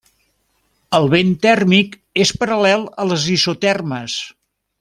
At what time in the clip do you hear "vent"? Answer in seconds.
1.11-1.29